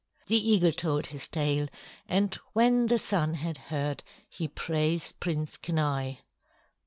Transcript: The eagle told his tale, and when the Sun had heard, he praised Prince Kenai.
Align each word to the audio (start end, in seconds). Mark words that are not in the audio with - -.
The 0.25 0.51
eagle 0.51 0.71
told 0.71 1.05
his 1.05 1.27
tale, 1.27 1.67
and 2.09 2.33
when 2.53 2.87
the 2.87 2.97
Sun 2.97 3.35
had 3.35 3.59
heard, 3.59 4.01
he 4.33 4.47
praised 4.47 5.19
Prince 5.19 5.57
Kenai. 5.57 6.15